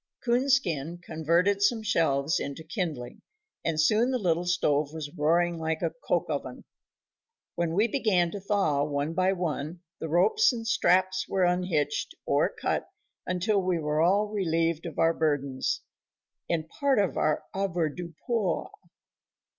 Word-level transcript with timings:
Coonskin 0.23 0.97
converted 0.97 1.61
some 1.61 1.83
shelves 1.83 2.39
into 2.39 2.63
kindling, 2.63 3.21
and 3.63 3.79
soon 3.79 4.09
the 4.09 4.17
little 4.17 4.45
stove 4.47 4.91
was 4.91 5.11
roaring 5.15 5.59
like 5.59 5.83
a 5.83 5.91
coke 6.03 6.25
oven. 6.27 6.65
When 7.53 7.73
we 7.75 7.87
began 7.87 8.31
to 8.31 8.39
thaw, 8.39 8.83
one 8.83 9.13
by 9.13 9.31
one 9.33 9.81
the 9.99 10.09
ropes 10.09 10.51
and 10.51 10.65
straps 10.65 11.27
were 11.29 11.43
unhitched, 11.43 12.15
or 12.25 12.49
cut, 12.49 12.89
until 13.27 13.61
we 13.61 13.77
were 13.77 14.01
all 14.01 14.25
relieved 14.29 14.87
of 14.87 14.97
our 14.97 15.13
burdens 15.13 15.81
and 16.49 16.67
part 16.67 16.97
of 16.97 17.15
our 17.15 17.43
avoirdupois. 17.53 18.71